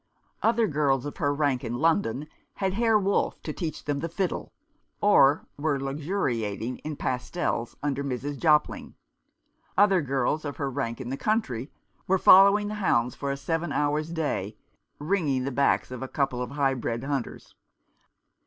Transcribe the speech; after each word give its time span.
Other 0.41 0.65
gir!s 0.65 1.05
of 1.05 1.17
her 1.17 1.31
rank 1.31 1.63
in 1.63 1.75
London 1.75 2.27
had 2.55 2.73
Herr 2.73 2.97
Wolff 2.97 3.39
to 3.43 3.53
teach 3.53 3.85
them 3.85 3.99
the 3.99 4.09
fiddle, 4.09 4.51
or 4.99 5.45
were 5.59 5.79
luxuriating 5.79 6.79
in 6.79 6.95
pastels 6.95 7.77
under 7.83 8.03
INIrs. 8.03 8.35
Jailing. 8.39 8.95
Other 9.77 10.01
girls 10.01 10.43
of 10.43 10.57
her 10.57 10.71
rank 10.71 10.99
in 10.99 11.09
the 11.09 11.17
country 11.17 11.69
were 12.07 12.17
following 12.17 12.67
the 12.67 12.73
hounds 12.81 13.13
for 13.13 13.29
a 13.29 13.37
seven 13.37 13.71
hours' 13.71 14.09
day, 14.11 14.57
wringing 14.97 15.43
the 15.43 15.51
bac^s 15.51 15.91
of 15.91 16.01
a 16.01 16.07
couple 16.07 16.41
of 16.41 16.49
high 16.49 16.73
bred 16.73 17.03
hunters. 17.03 17.53